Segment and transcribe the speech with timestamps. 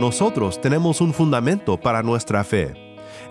[0.00, 2.74] Nosotros tenemos un fundamento para nuestra fe.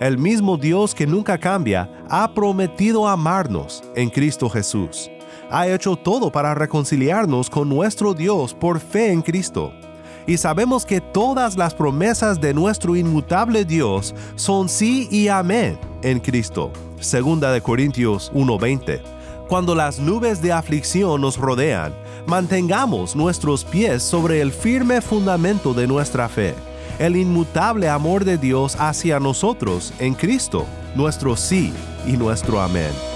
[0.00, 5.10] El mismo Dios que nunca cambia ha prometido amarnos en Cristo Jesús.
[5.50, 9.72] Ha hecho todo para reconciliarnos con nuestro Dios por fe en Cristo.
[10.26, 16.18] Y sabemos que todas las promesas de nuestro inmutable Dios son sí y amén en
[16.18, 16.72] Cristo.
[16.98, 19.00] Segunda de Corintios 1:20.
[19.48, 21.94] Cuando las nubes de aflicción nos rodean,
[22.26, 26.54] mantengamos nuestros pies sobre el firme fundamento de nuestra fe,
[26.98, 31.72] el inmutable amor de Dios hacia nosotros en Cristo, nuestro sí
[32.06, 33.15] y nuestro amén.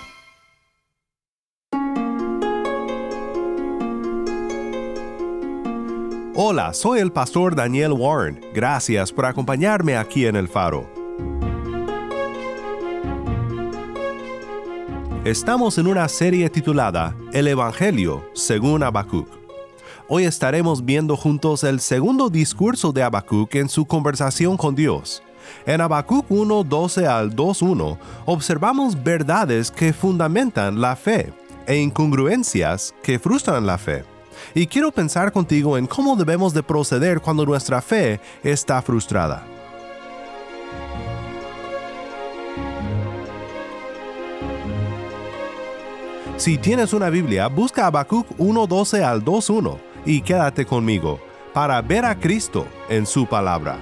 [6.33, 8.39] Hola, soy el pastor Daniel Warren.
[8.53, 10.89] Gracias por acompañarme aquí en El Faro.
[15.25, 19.27] Estamos en una serie titulada El Evangelio según Habacuc.
[20.07, 25.21] Hoy estaremos viendo juntos el segundo discurso de Habacuc en su conversación con Dios.
[25.65, 31.33] En Habacuc 1, 12 al 2.1 observamos verdades que fundamentan la fe
[31.67, 34.10] e incongruencias que frustran la fe.
[34.53, 39.45] Y quiero pensar contigo en cómo debemos de proceder cuando nuestra fe está frustrada.
[46.37, 51.19] Si tienes una Biblia, busca Habacuc 1.12 al 2.1 y quédate conmigo
[51.53, 53.77] para ver a Cristo en su palabra.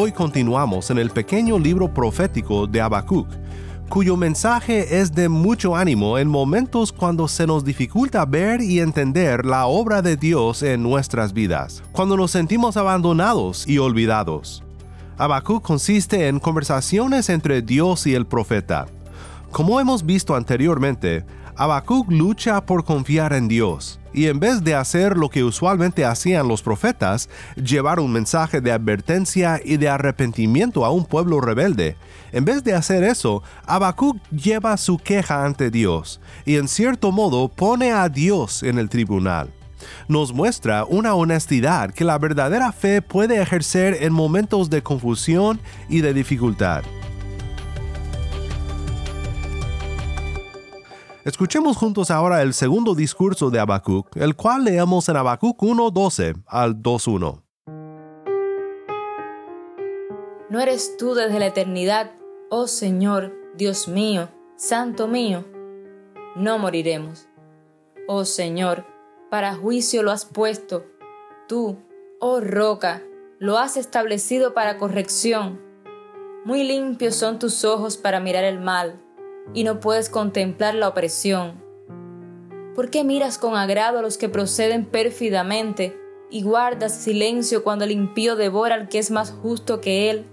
[0.00, 3.26] Hoy continuamos en el pequeño libro profético de Habacuc,
[3.88, 9.44] cuyo mensaje es de mucho ánimo en momentos cuando se nos dificulta ver y entender
[9.44, 14.62] la obra de Dios en nuestras vidas, cuando nos sentimos abandonados y olvidados.
[15.16, 18.86] Habacuc consiste en conversaciones entre Dios y el profeta.
[19.50, 21.24] Como hemos visto anteriormente,
[21.58, 26.46] Habacuc lucha por confiar en Dios, y en vez de hacer lo que usualmente hacían
[26.46, 31.96] los profetas, llevar un mensaje de advertencia y de arrepentimiento a un pueblo rebelde,
[32.30, 37.48] en vez de hacer eso, Habacuc lleva su queja ante Dios, y en cierto modo
[37.48, 39.52] pone a Dios en el tribunal.
[40.06, 45.58] Nos muestra una honestidad que la verdadera fe puede ejercer en momentos de confusión
[45.88, 46.84] y de dificultad.
[51.28, 56.82] Escuchemos juntos ahora el segundo discurso de Habacuc, el cual leemos en Habacuc 1.12 al
[56.82, 57.42] 2.1.
[60.48, 62.12] ¿No eres tú desde la eternidad,
[62.48, 65.44] oh Señor, Dios mío, Santo mío?
[66.34, 67.28] No moriremos.
[68.06, 68.86] Oh Señor,
[69.30, 70.86] para juicio lo has puesto.
[71.46, 71.76] Tú,
[72.20, 73.02] oh roca,
[73.38, 75.60] lo has establecido para corrección.
[76.46, 79.02] Muy limpios son tus ojos para mirar el mal
[79.54, 81.62] y no puedes contemplar la opresión?
[82.74, 85.98] ¿Por qué miras con agrado a los que proceden pérfidamente
[86.30, 90.26] y guardas silencio cuando el impío devora al que es más justo que él?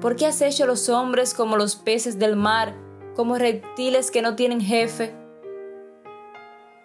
[0.00, 2.74] ¿Por qué has hecho los hombres como los peces del mar,
[3.14, 5.14] como reptiles que no tienen jefe?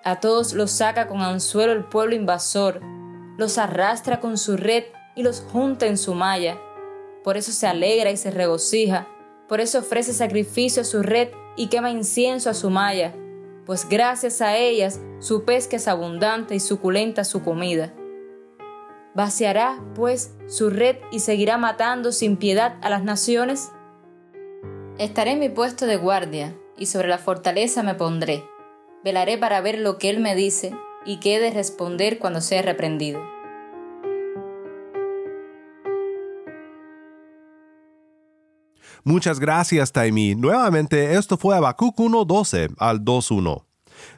[0.06, 2.80] A todos los saca con anzuelo el pueblo invasor,
[3.38, 6.58] los arrastra con su red y los junta en su malla.
[7.24, 9.08] Por eso se alegra y se regocija
[9.52, 11.28] por eso ofrece sacrificio a su red
[11.58, 13.14] y quema incienso a su malla,
[13.66, 17.94] pues gracias a ellas su pesca es abundante y suculenta su comida.
[19.14, 23.72] ¿Vaciará, pues, su red y seguirá matando sin piedad a las naciones?
[24.98, 28.46] Estaré en mi puesto de guardia, y sobre la fortaleza me pondré.
[29.04, 30.74] Velaré para ver lo que él me dice,
[31.06, 33.20] y qué he de responder cuando sea reprendido.
[39.04, 40.36] Muchas gracias, Taimi.
[40.36, 43.66] Nuevamente, esto fue Habacuc 1.12 al 2.1.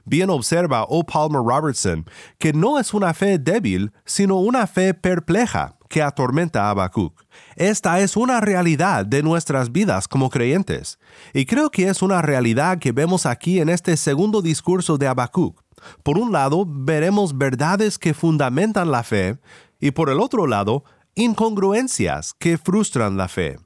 [0.06, 1.04] Bien observa O.
[1.04, 2.06] Palmer Robertson
[2.38, 7.24] que no es una fe débil, sino una fe perpleja que atormenta a Habacuc.
[7.56, 11.00] Esta es una realidad de nuestras vidas como creyentes,
[11.34, 15.62] y creo que es una realidad que vemos aquí en este segundo discurso de Habacuc.
[16.02, 19.38] Por un lado, veremos verdades que fundamentan la fe,
[19.80, 20.84] y por el otro lado,
[21.14, 23.60] incongruencias que frustran la fe.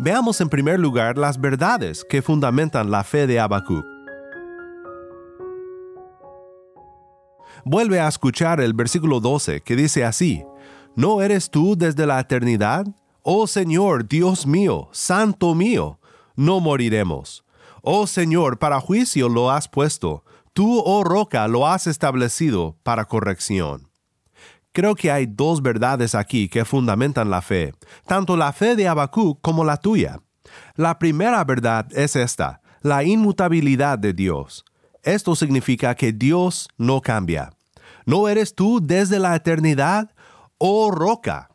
[0.00, 3.84] Veamos en primer lugar las verdades que fundamentan la fe de Habacuc.
[7.64, 10.44] Vuelve a escuchar el versículo 12 que dice así,
[10.94, 12.86] ¿No eres tú desde la eternidad?
[13.22, 15.98] Oh Señor, Dios mío, Santo mío,
[16.36, 17.44] no moriremos.
[17.82, 20.22] Oh Señor, para juicio lo has puesto,
[20.52, 23.87] tú, oh roca, lo has establecido para corrección.
[24.78, 27.74] Creo que hay dos verdades aquí que fundamentan la fe,
[28.06, 30.20] tanto la fe de Habacuc como la tuya.
[30.76, 34.64] La primera verdad es esta, la inmutabilidad de Dios.
[35.02, 37.50] Esto significa que Dios no cambia.
[38.06, 40.14] ¿No eres tú desde la eternidad,
[40.58, 41.48] oh roca?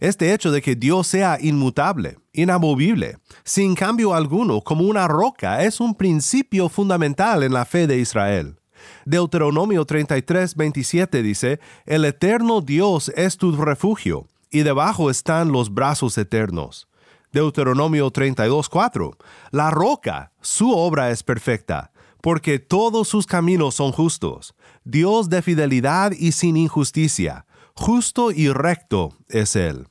[0.00, 5.78] Este hecho de que Dios sea inmutable, inamovible, sin cambio alguno, como una roca, es
[5.78, 8.56] un principio fundamental en la fe de Israel.
[9.04, 16.16] Deuteronomio 33, 27 dice, El eterno Dios es tu refugio, y debajo están los brazos
[16.18, 16.88] eternos.
[17.32, 19.18] Deuteronomio 32, 4,
[19.50, 21.90] La roca, su obra es perfecta,
[22.20, 24.54] porque todos sus caminos son justos.
[24.84, 29.88] Dios de fidelidad y sin injusticia, justo y recto es Él.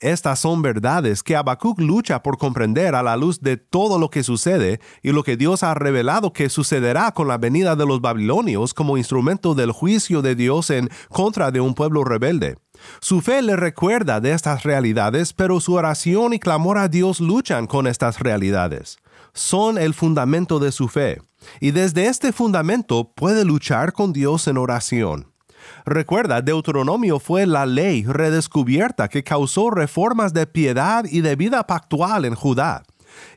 [0.00, 4.22] Estas son verdades que Habacuc lucha por comprender a la luz de todo lo que
[4.22, 8.74] sucede y lo que Dios ha revelado que sucederá con la venida de los babilonios
[8.74, 12.56] como instrumento del juicio de Dios en contra de un pueblo rebelde.
[13.00, 17.66] Su fe le recuerda de estas realidades, pero su oración y clamor a Dios luchan
[17.66, 18.98] con estas realidades.
[19.32, 21.22] Son el fundamento de su fe
[21.58, 25.35] y desde este fundamento puede luchar con Dios en oración.
[25.84, 32.24] Recuerda, Deuteronomio fue la ley redescubierta que causó reformas de piedad y de vida pactual
[32.24, 32.82] en Judá.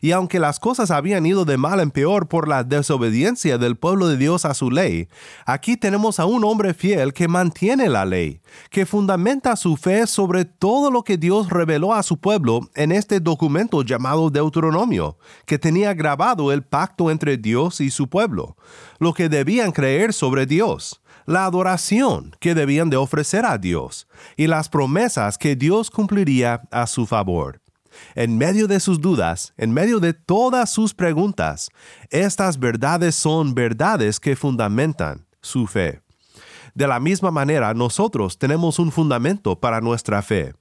[0.01, 4.07] Y aunque las cosas habían ido de mal en peor por la desobediencia del pueblo
[4.07, 5.07] de Dios a su ley,
[5.45, 10.45] aquí tenemos a un hombre fiel que mantiene la ley, que fundamenta su fe sobre
[10.45, 15.93] todo lo que Dios reveló a su pueblo en este documento llamado Deuteronomio, que tenía
[15.93, 18.55] grabado el pacto entre Dios y su pueblo,
[18.99, 24.47] lo que debían creer sobre Dios la adoración que debían de ofrecer a Dios y
[24.47, 27.61] las promesas que Dios cumpliría a su favor.
[28.15, 31.69] En medio de sus dudas, en medio de todas sus preguntas,
[32.09, 36.01] estas verdades son verdades que fundamentan su fe.
[36.73, 40.53] De la misma manera, nosotros tenemos un fundamento para nuestra fe.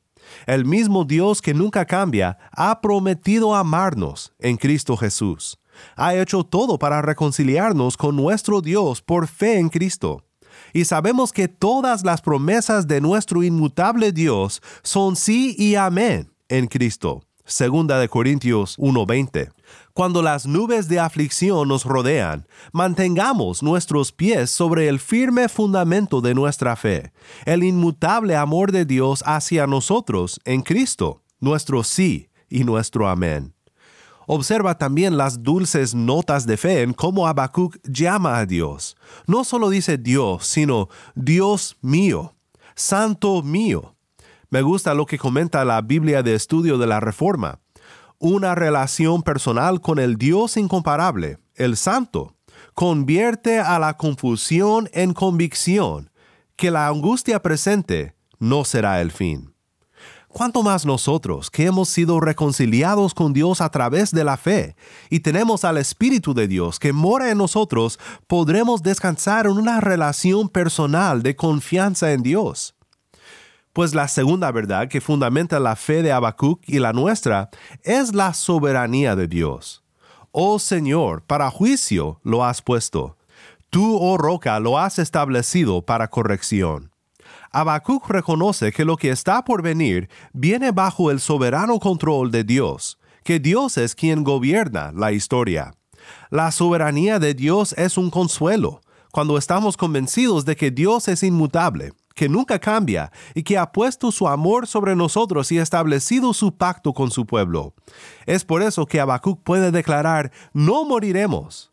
[0.47, 5.59] El mismo Dios que nunca cambia ha prometido amarnos en Cristo Jesús.
[5.97, 10.25] Ha hecho todo para reconciliarnos con nuestro Dios por fe en Cristo
[10.73, 16.67] y sabemos que todas las promesas de nuestro inmutable Dios son sí y amén en
[16.67, 17.23] Cristo.
[17.45, 19.51] Segunda de Corintios 1:20.
[19.95, 26.35] Cuando las nubes de aflicción nos rodean, mantengamos nuestros pies sobre el firme fundamento de
[26.35, 27.11] nuestra fe,
[27.47, 33.55] el inmutable amor de Dios hacia nosotros en Cristo, nuestro sí y nuestro amén.
[34.31, 38.95] Observa también las dulces notas de fe en cómo Habacuc llama a Dios.
[39.27, 42.37] No solo dice Dios, sino Dios mío,
[42.75, 43.97] Santo mío.
[44.51, 47.61] Me gusta lo que comenta la Biblia de Estudio de la Reforma.
[48.19, 52.37] Una relación personal con el Dios incomparable, el Santo,
[52.75, 56.11] convierte a la confusión en convicción,
[56.55, 59.55] que la angustia presente no será el fin.
[60.29, 64.77] ¿Cuánto más nosotros, que hemos sido reconciliados con Dios a través de la fe
[65.09, 70.51] y tenemos al Espíritu de Dios que mora en nosotros, podremos descansar en una relación
[70.51, 72.75] personal de confianza en Dios?
[73.73, 77.49] Pues la segunda verdad que fundamenta la fe de Habacuc y la nuestra
[77.83, 79.83] es la soberanía de Dios.
[80.31, 83.17] Oh Señor, para juicio lo has puesto.
[83.71, 86.91] Tú, oh roca, lo has establecido para corrección.
[87.51, 92.99] Habacuc reconoce que lo que está por venir viene bajo el soberano control de Dios,
[93.25, 95.73] que Dios es quien gobierna la historia.
[96.31, 98.81] La soberanía de Dios es un consuelo,
[99.13, 104.13] cuando estamos convencidos de que Dios es inmutable, que nunca cambia y que ha puesto
[104.13, 107.75] su amor sobre nosotros y establecido su pacto con su pueblo.
[108.27, 111.73] Es por eso que Habacuc puede declarar, no moriremos.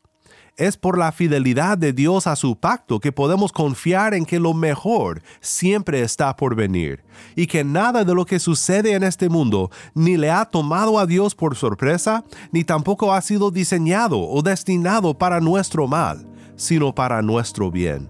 [0.57, 4.53] Es por la fidelidad de Dios a su pacto que podemos confiar en que lo
[4.53, 7.03] mejor siempre está por venir
[7.35, 11.05] y que nada de lo que sucede en este mundo ni le ha tomado a
[11.05, 17.21] Dios por sorpresa, ni tampoco ha sido diseñado o destinado para nuestro mal, sino para
[17.21, 18.09] nuestro bien.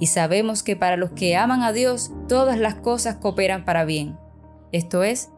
[0.00, 4.18] Y sabemos que para los que aman a Dios, todas las cosas cooperan para bien.
[4.72, 5.30] Esto es,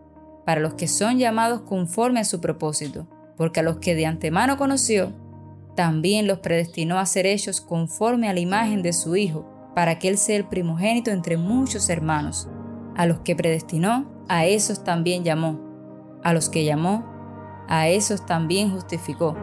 [0.46, 3.06] para los que son llamados conforme a su propósito,
[3.42, 5.10] porque a los que de antemano conoció,
[5.74, 9.44] también los predestinó a ser hechos conforme a la imagen de su Hijo,
[9.74, 12.48] para que Él sea el primogénito entre muchos hermanos.
[12.94, 15.58] A los que predestinó, a esos también llamó.
[16.22, 17.04] A los que llamó,
[17.66, 19.36] a esos también justificó.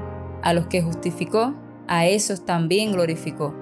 [0.43, 1.53] A los que justificó,
[1.89, 3.53] a esos también glorificó.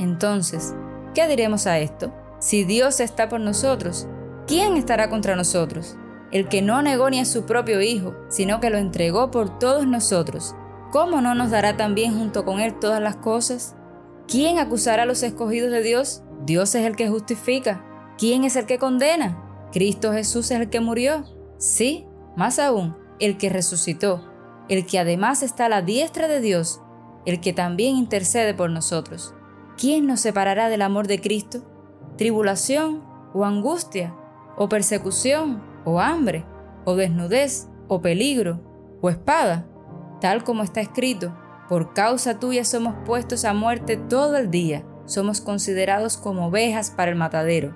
[0.00, 0.74] Entonces,
[1.14, 2.12] ¿qué diremos a esto?
[2.40, 4.08] Si Dios está por nosotros,
[4.48, 5.96] ¿quién estará contra nosotros?
[6.32, 9.86] El que no negó ni a su propio Hijo, sino que lo entregó por todos
[9.86, 10.54] nosotros,
[10.92, 13.74] ¿cómo no nos dará también junto con Él todas las cosas?
[14.28, 16.22] ¿Quién acusará a los escogidos de Dios?
[16.46, 17.84] Dios es el que justifica.
[18.16, 19.42] ¿Quién es el que condena?
[19.72, 21.24] Cristo Jesús es el que murió.
[21.58, 22.06] Sí,
[22.36, 24.30] más aún, el que resucitó,
[24.68, 26.80] el que además está a la diestra de Dios,
[27.26, 29.34] el que también intercede por nosotros.
[29.80, 31.62] ¿quién nos separará del amor de Cristo?
[32.18, 34.14] ¿Tribulación o angustia
[34.56, 36.44] o persecución o hambre
[36.84, 38.60] o desnudez o peligro
[39.00, 39.66] o espada?
[40.20, 41.34] Tal como está escrito,
[41.68, 47.10] por causa tuya somos puestos a muerte todo el día, somos considerados como ovejas para
[47.10, 47.72] el matadero.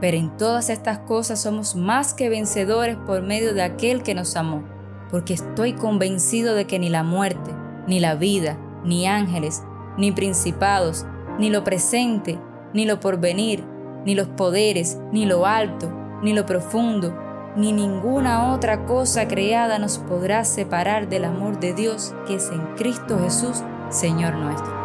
[0.00, 4.36] Pero en todas estas cosas somos más que vencedores por medio de aquel que nos
[4.36, 4.64] amó,
[5.10, 7.52] porque estoy convencido de que ni la muerte,
[7.86, 9.62] ni la vida, ni ángeles,
[9.98, 11.06] ni principados,
[11.38, 12.38] ni lo presente,
[12.72, 13.64] ni lo porvenir,
[14.04, 15.92] ni los poderes, ni lo alto,
[16.22, 17.16] ni lo profundo,
[17.56, 22.60] ni ninguna otra cosa creada nos podrá separar del amor de Dios que es en
[22.76, 24.82] Cristo Jesús, Señor nuestro.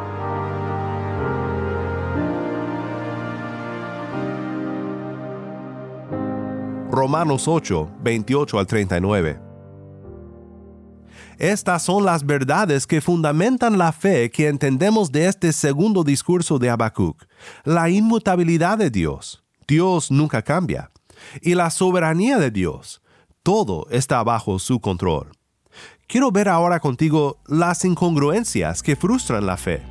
[6.91, 9.39] Romanos 8, 28 al 39.
[11.37, 16.71] Estas son las verdades que fundamentan la fe que entendemos de este segundo discurso de
[16.71, 17.23] Habacuc.
[17.63, 19.43] La inmutabilidad de Dios.
[19.67, 20.89] Dios nunca cambia.
[21.41, 23.01] Y la soberanía de Dios.
[23.43, 25.31] Todo está bajo su control.
[26.07, 29.83] Quiero ver ahora contigo las incongruencias que frustran la fe.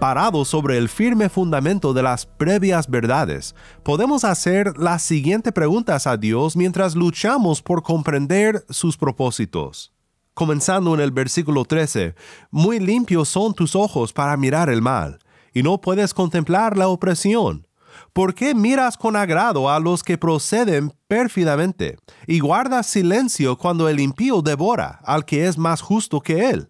[0.00, 6.16] Parados sobre el firme fundamento de las previas verdades, podemos hacer las siguientes preguntas a
[6.16, 9.92] Dios mientras luchamos por comprender sus propósitos
[10.34, 12.14] comenzando en el versículo 13,
[12.50, 15.18] Muy limpios son tus ojos para mirar el mal,
[15.52, 17.66] y no puedes contemplar la opresión.
[18.12, 24.00] ¿Por qué miras con agrado a los que proceden pérfidamente, y guardas silencio cuando el
[24.00, 26.68] impío devora al que es más justo que él?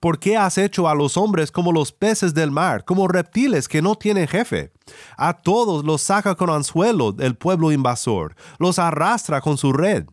[0.00, 3.82] ¿Por qué has hecho a los hombres como los peces del mar, como reptiles que
[3.82, 4.72] no tienen jefe?
[5.18, 10.06] A todos los saca con anzuelo el pueblo invasor, los arrastra con su red,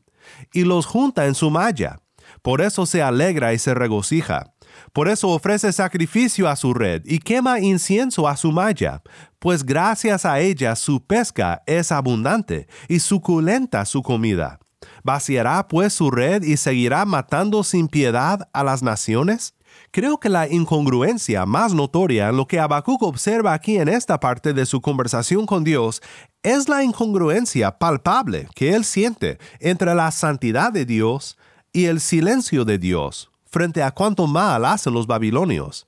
[0.51, 2.01] y los junta en su malla
[2.41, 4.53] por eso se alegra y se regocija.
[4.93, 9.01] Por eso ofrece sacrificio a su red y quema incienso a su malla,
[9.39, 14.59] pues gracias a ella su pesca es abundante y suculenta su comida.
[15.03, 19.53] ¿Vaciará pues su red y seguirá matando sin piedad a las naciones?
[19.91, 24.53] Creo que la incongruencia más notoria en lo que Habacuc observa aquí en esta parte
[24.53, 26.01] de su conversación con Dios
[26.43, 31.37] es la incongruencia palpable que él siente entre la santidad de Dios
[31.73, 35.87] y el silencio de Dios frente a cuánto mal hacen los babilonios.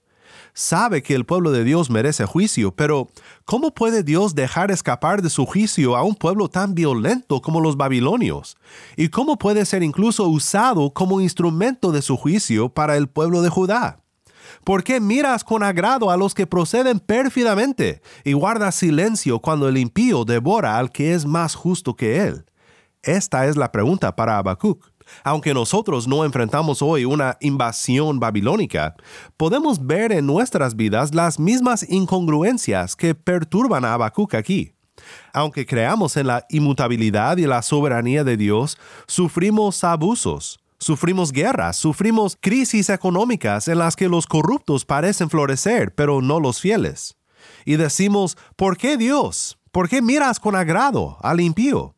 [0.55, 3.09] Sabe que el pueblo de Dios merece juicio, pero
[3.45, 7.77] ¿cómo puede Dios dejar escapar de su juicio a un pueblo tan violento como los
[7.77, 8.57] babilonios?
[8.97, 13.49] ¿Y cómo puede ser incluso usado como instrumento de su juicio para el pueblo de
[13.49, 13.99] Judá?
[14.63, 19.77] ¿Por qué miras con agrado a los que proceden pérfidamente y guardas silencio cuando el
[19.77, 22.45] impío devora al que es más justo que él?
[23.03, 24.88] Esta es la pregunta para Habacuc.
[25.23, 28.95] Aunque nosotros no enfrentamos hoy una invasión babilónica,
[29.37, 34.73] podemos ver en nuestras vidas las mismas incongruencias que perturban a Habacuc aquí.
[35.33, 42.37] Aunque creamos en la inmutabilidad y la soberanía de Dios, sufrimos abusos, sufrimos guerras, sufrimos
[42.39, 47.17] crisis económicas en las que los corruptos parecen florecer, pero no los fieles.
[47.65, 49.57] Y decimos, ¿por qué Dios?
[49.71, 51.95] ¿Por qué miras con agrado al impío?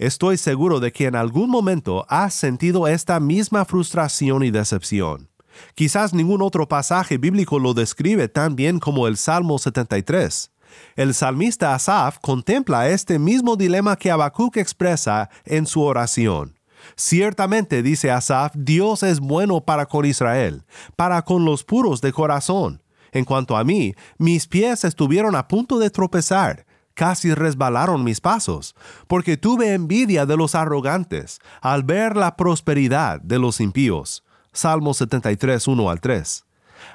[0.00, 5.28] Estoy seguro de que en algún momento has sentido esta misma frustración y decepción.
[5.74, 10.52] Quizás ningún otro pasaje bíblico lo describe tan bien como el Salmo 73.
[10.96, 16.58] El salmista Asaf contempla este mismo dilema que Habacuc expresa en su oración.
[16.96, 20.64] Ciertamente, dice Asaf, Dios es bueno para con Israel,
[20.96, 22.82] para con los puros de corazón.
[23.12, 26.64] En cuanto a mí, mis pies estuvieron a punto de tropezar,
[27.00, 28.74] casi resbalaron mis pasos,
[29.06, 34.22] porque tuve envidia de los arrogantes al ver la prosperidad de los impíos.
[34.52, 36.44] Salmo 73, 1 al 3.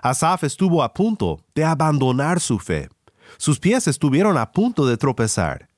[0.04, 2.88] Asaf estuvo a punto de abandonar su fe.
[3.38, 5.70] Sus pies estuvieron a punto de tropezar.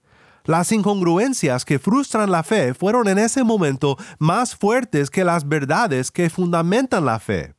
[0.43, 6.11] Las incongruencias que frustran la fe fueron en ese momento más fuertes que las verdades
[6.11, 7.53] que fundamentan la fe.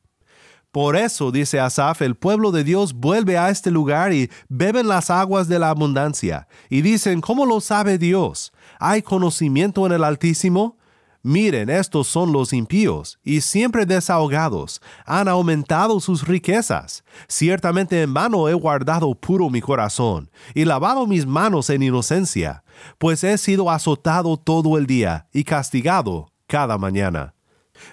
[0.79, 5.11] Por eso, dice Asaf, el pueblo de Dios vuelve a este lugar y beben las
[5.11, 6.47] aguas de la abundancia.
[6.71, 8.53] Y dicen, ¿cómo lo sabe Dios?
[8.79, 10.79] ¿Hay conocimiento en el Altísimo?
[11.21, 17.03] Miren, estos son los impíos, y siempre desahogados, han aumentado sus riquezas.
[17.27, 22.63] Ciertamente en vano he guardado puro mi corazón, y lavado mis manos en inocencia,
[22.99, 27.35] pues he sido azotado todo el día, y castigado cada mañana.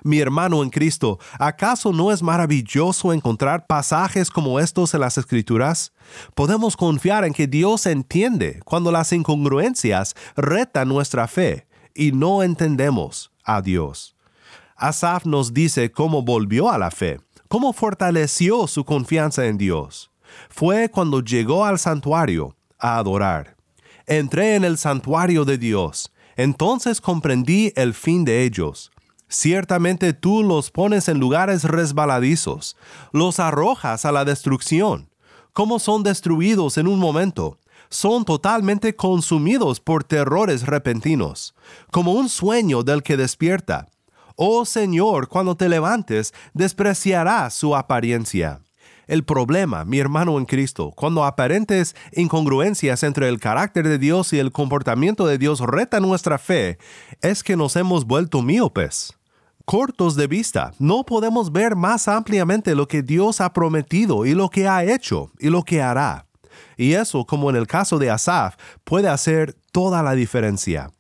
[0.04, 5.94] Mi hermano en Cristo, ¿acaso no es maravilloso encontrar pasajes como estos en las Escrituras?
[6.34, 13.32] Podemos confiar en que Dios entiende cuando las incongruencias retan nuestra fe y no entendemos
[13.44, 14.16] a Dios.
[14.76, 20.12] Asaf nos dice cómo volvió a la fe, cómo fortaleció su confianza en Dios.
[20.50, 23.56] Fue cuando llegó al santuario a adorar.
[24.06, 28.92] Entré en el santuario de Dios, entonces comprendí el fin de ellos.
[29.28, 32.78] Ciertamente tú los pones en lugares resbaladizos,
[33.12, 35.10] los arrojas a la destrucción.
[35.54, 37.58] ¿Cómo son destruidos en un momento?
[37.90, 41.56] son totalmente consumidos por terrores repentinos,
[41.92, 43.88] como un sueño del que despierta.
[44.36, 48.65] Oh Señor, cuando te levantes, despreciarás su apariencia.
[49.08, 54.40] El problema, mi hermano en Cristo, cuando aparentes incongruencias entre el carácter de Dios y
[54.40, 56.80] el comportamiento de Dios reta nuestra fe,
[57.22, 59.14] es que nos hemos vuelto míopes.
[59.66, 64.50] Cortos de vista, no podemos ver más ampliamente lo que Dios ha prometido y lo
[64.50, 66.28] que ha hecho y lo que hará.
[66.78, 70.92] Y eso, como en el caso de Asaf, puede hacer toda la diferencia.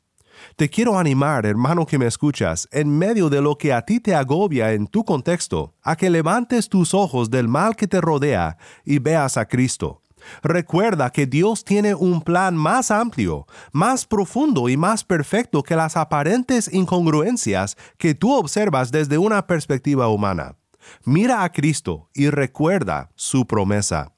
[0.55, 4.15] Te quiero animar, hermano que me escuchas, en medio de lo que a ti te
[4.15, 8.99] agobia en tu contexto, a que levantes tus ojos del mal que te rodea y
[8.99, 10.01] veas a Cristo.
[10.41, 15.97] Recuerda que Dios tiene un plan más amplio, más profundo y más perfecto que las
[15.97, 20.55] aparentes incongruencias que tú observas desde una perspectiva humana.
[21.03, 24.13] Mira a Cristo y recuerda su promesa.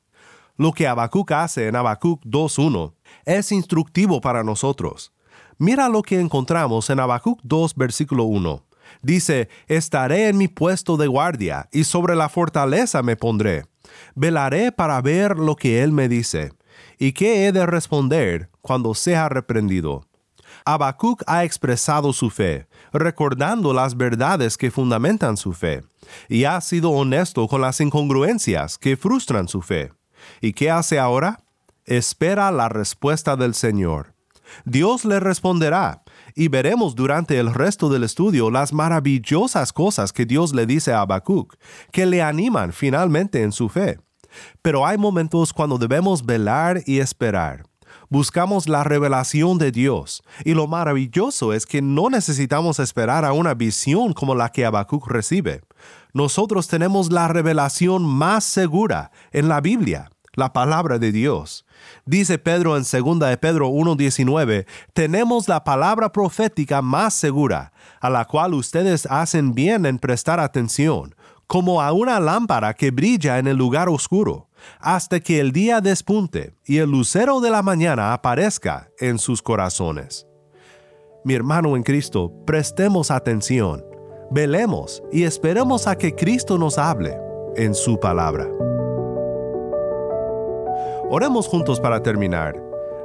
[0.55, 2.93] Lo que Habacuc hace en Habacuc 2.1
[3.25, 5.13] es instructivo para nosotros.
[5.59, 8.63] Mira lo que encontramos en Habacuc 2, versículo 1.
[9.01, 13.65] Dice, estaré en mi puesto de guardia y sobre la fortaleza me pondré.
[14.15, 16.51] Velaré para ver lo que él me dice.
[16.99, 20.05] ¿Y qué he de responder cuando sea reprendido?
[20.65, 25.83] Habacuc ha expresado su fe, recordando las verdades que fundamentan su fe,
[26.27, 29.91] y ha sido honesto con las incongruencias que frustran su fe.
[30.41, 31.39] ¿Y qué hace ahora?
[31.85, 34.16] Espera la respuesta del Señor.
[34.65, 36.03] Dios le responderá
[36.35, 41.01] y veremos durante el resto del estudio las maravillosas cosas que Dios le dice a
[41.01, 41.55] Habacuc,
[41.91, 43.99] que le animan finalmente en su fe.
[44.61, 47.63] Pero hay momentos cuando debemos velar y esperar.
[48.09, 53.53] Buscamos la revelación de Dios, y lo maravilloso es que no necesitamos esperar a una
[53.53, 55.61] visión como la que Habacuc recibe.
[56.13, 61.65] Nosotros tenemos la revelación más segura en la Biblia la palabra de Dios.
[62.05, 68.25] Dice Pedro en 2 de Pedro 1.19, tenemos la palabra profética más segura, a la
[68.25, 71.15] cual ustedes hacen bien en prestar atención,
[71.47, 76.53] como a una lámpara que brilla en el lugar oscuro, hasta que el día despunte
[76.65, 80.27] y el lucero de la mañana aparezca en sus corazones.
[81.23, 83.83] Mi hermano en Cristo, prestemos atención,
[84.31, 87.17] velemos y esperemos a que Cristo nos hable
[87.55, 88.47] en su palabra.
[91.09, 92.61] Oremos juntos para terminar.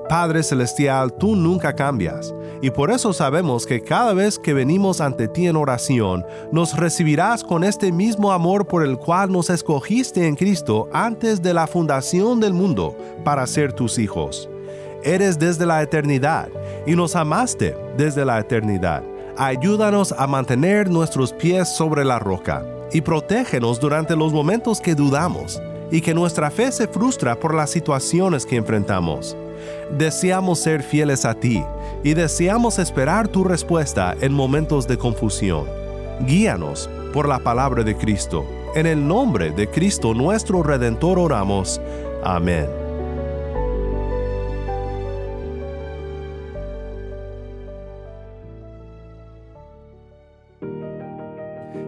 [0.08, 5.28] Padre Celestial, tú nunca cambias, y por eso sabemos que cada vez que venimos ante
[5.28, 10.34] ti en oración, nos recibirás con este mismo amor por el cual nos escogiste en
[10.34, 14.50] Cristo antes de la fundación del mundo para ser tus hijos.
[15.04, 16.48] Eres desde la eternidad
[16.84, 19.04] y nos amaste desde la eternidad.
[19.36, 25.62] Ayúdanos a mantener nuestros pies sobre la roca y protégenos durante los momentos que dudamos
[25.92, 29.36] y que nuestra fe se frustra por las situaciones que enfrentamos.
[29.96, 31.62] Deseamos ser fieles a ti
[32.02, 35.66] y deseamos esperar tu respuesta en momentos de confusión.
[36.26, 38.44] Guíanos por la palabra de Cristo.
[38.74, 41.78] En el nombre de Cristo nuestro Redentor oramos.
[42.24, 42.81] Amén.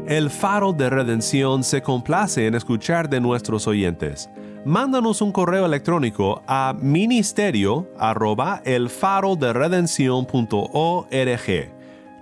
[0.06, 4.28] El Faro de Redención se complace en escuchar de nuestros oyentes.
[4.66, 9.54] Mándanos un correo electrónico a ministerio arroba el faro de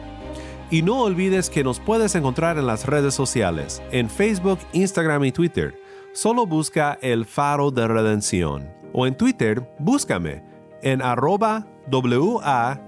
[0.70, 5.34] Y no olvides que nos puedes encontrar en las redes sociales, en Facebook, Instagram y
[5.34, 5.76] Twitter.
[6.14, 8.74] Solo busca el faro de redención.
[8.94, 10.42] O en Twitter, búscame
[10.82, 12.82] en arroba W-A-R-N-E.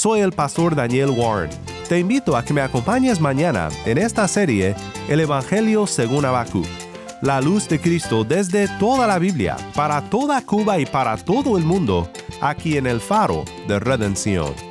[0.00, 1.50] Soy el pastor Daniel Warren.
[1.86, 4.74] Te invito a que me acompañes mañana en esta serie
[5.10, 6.64] El Evangelio según Habacuc.
[7.20, 11.64] La luz de Cristo desde toda la Biblia, para toda Cuba y para todo el
[11.64, 12.08] mundo,
[12.40, 14.69] aquí en el faro de redención.